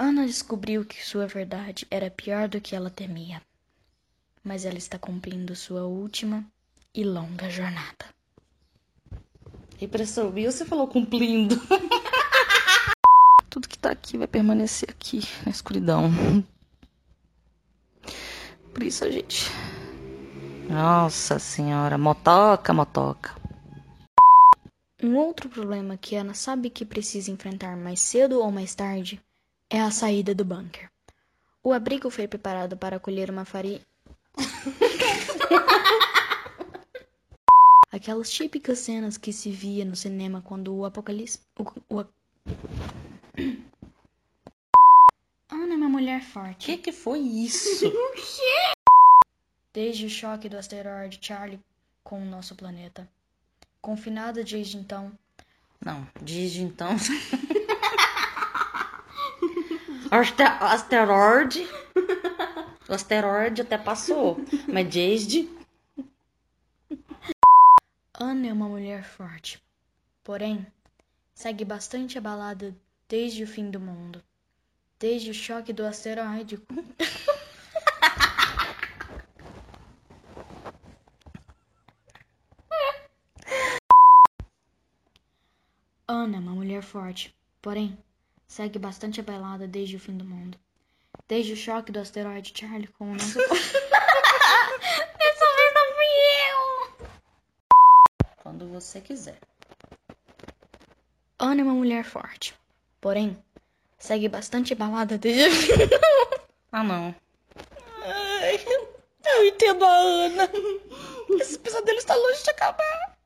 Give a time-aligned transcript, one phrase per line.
[0.00, 3.42] Ana descobriu que sua verdade era pior do que ela temia.
[4.44, 6.46] Mas ela está cumprindo sua última
[6.94, 8.06] e longa jornada.
[9.76, 11.60] Repressão, e você falou cumprindo.
[13.50, 16.12] Tudo que tá aqui vai permanecer aqui, na escuridão.
[18.72, 19.50] Por isso a gente.
[20.70, 23.34] Nossa senhora, motoca, motoca.
[25.02, 29.20] Um outro problema que Ana sabe que precisa enfrentar mais cedo ou mais tarde
[29.70, 30.90] é a saída do bunker.
[31.62, 33.80] O abrigo foi preparado para acolher uma farinha.
[37.90, 41.40] Aquelas típicas cenas que se via no cinema quando o apocalipse.
[41.58, 41.64] O,
[41.94, 42.04] o...
[45.50, 46.66] Ana é uma mulher forte.
[46.66, 47.92] Que que foi isso?
[49.74, 51.60] Desde o choque do asteroide Charlie
[52.02, 53.08] com o nosso planeta.
[53.80, 55.12] Confinada desde então.
[55.84, 56.96] Não, desde então.
[60.10, 61.68] Aste asteroide.
[62.88, 64.38] O asteroide até passou.
[64.66, 65.48] Mas desde.
[68.14, 69.62] Ana é uma mulher forte.
[70.24, 70.66] Porém,
[71.34, 72.74] segue bastante abalada
[73.06, 74.22] desde o fim do mundo.
[74.98, 76.60] Desde o choque do asteroide.
[86.10, 87.98] Ana é uma mulher forte, porém,
[88.48, 90.58] segue bastante abalada desde o fim do mundo.
[91.28, 93.38] Desde o choque do asteroide Charlie com o nosso.
[93.38, 93.52] Dessa
[95.56, 96.06] vez não fui
[96.50, 97.08] eu!
[98.42, 99.38] Quando você quiser.
[101.38, 102.54] Ana é uma mulher forte,
[103.00, 103.36] porém,
[103.98, 106.40] segue bastante abalada desde o fim do mundo.
[106.72, 107.14] Ah, não.
[108.02, 108.58] Ai,
[109.24, 110.50] eu entendo a Ana.
[111.40, 113.17] Esse pesadelo está longe de acabar.